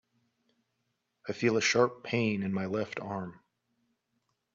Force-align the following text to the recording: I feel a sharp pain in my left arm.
I 1.29 1.33
feel 1.33 1.57
a 1.57 1.61
sharp 1.61 2.03
pain 2.03 2.41
in 2.41 2.51
my 2.55 2.65
left 2.65 2.99
arm. 2.99 3.39